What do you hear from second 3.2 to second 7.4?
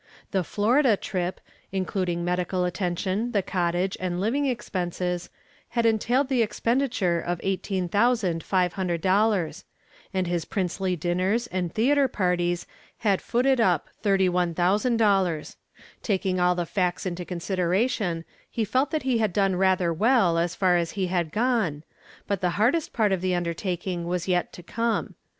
the cottage and living expenses, had entailed the expenditure of